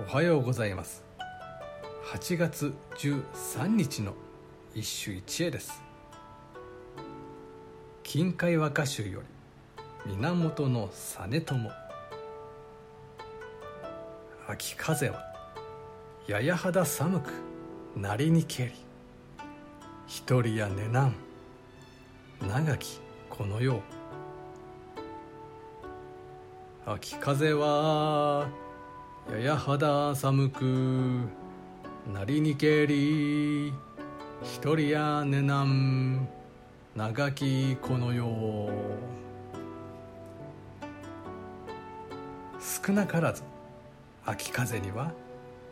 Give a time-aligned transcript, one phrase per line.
[0.00, 1.04] おはようございます。
[2.14, 4.14] 8月13日の
[4.74, 5.82] 一首一会です。
[8.02, 9.20] 近海和歌集よ
[10.06, 11.70] り源実朝。
[14.48, 15.22] 秋風は
[16.26, 17.30] やや肌寒く
[17.94, 18.72] なりにけり。
[20.06, 21.14] 一人や寝なん。
[22.40, 23.82] 長きこの世
[26.86, 28.48] 秋風は
[29.30, 30.62] やや肌寒く
[32.12, 33.72] なりにけり
[34.42, 36.28] 一人や寝なん
[36.96, 38.70] 長きこの世
[42.84, 43.42] 少なからず
[44.26, 45.12] 秋風には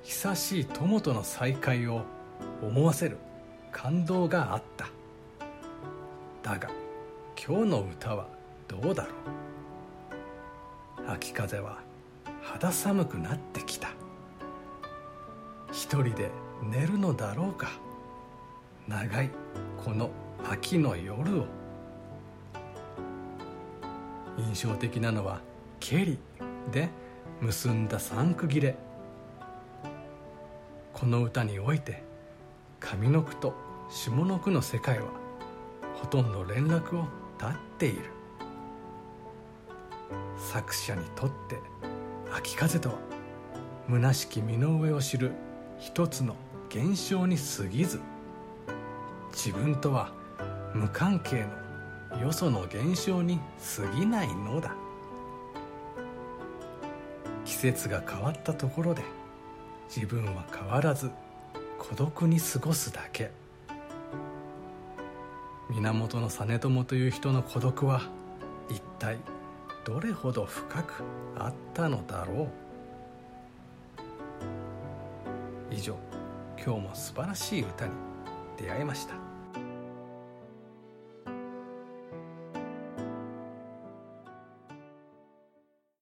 [0.03, 2.05] 久しい友との再会を
[2.63, 3.19] 思わせる
[3.71, 4.89] 感動があった。
[6.43, 6.71] だが
[7.37, 8.27] 今日の歌は
[8.67, 9.11] どうだろ
[11.07, 11.11] う。
[11.11, 11.90] 秋風は
[12.53, 13.91] 肌寒くなってきた。
[15.71, 17.69] 一人で寝るのだろうか。
[18.89, 19.31] 長い
[19.83, 20.11] この
[20.51, 21.47] 秋の夜を。
[24.37, 25.41] 印象的なのは
[25.79, 26.19] 「ケリ」
[26.73, 26.89] で
[27.41, 28.77] 結んだ三区切れ。
[30.93, 32.03] この歌において
[32.81, 33.55] 上の句と
[33.89, 35.07] 下の句の世界は
[35.95, 37.07] ほとんど連絡を
[37.39, 38.11] 絶っている。
[40.37, 41.61] 作者にとって
[42.33, 42.99] 秋風とは
[43.89, 45.33] 虚しき身の上を知る
[45.79, 46.37] 一つの
[46.69, 48.01] 現象に過ぎず
[49.33, 50.13] 自分とは
[50.75, 51.45] 無関係
[52.13, 53.41] のよその現象に
[53.77, 54.75] 過ぎないのだ。
[57.45, 59.03] 季節が変わったところで
[59.95, 61.11] 自分は変わらず
[61.79, 63.31] 孤独に過ごすだけ。
[65.71, 68.03] 源実朝という人の孤独は
[68.69, 69.19] 一体
[69.85, 71.03] どれほど深く
[71.37, 72.49] あったのだろう。
[75.71, 75.97] 以上
[76.63, 77.93] 今日も素晴らしい歌に
[78.59, 79.30] 出会いました。